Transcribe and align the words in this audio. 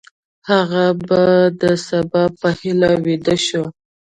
هغه 0.49 0.83
د 1.61 1.63
سبا 1.87 2.23
په 2.39 2.47
هیله 2.59 2.91
ویده 3.03 3.35
شو. 3.45 3.63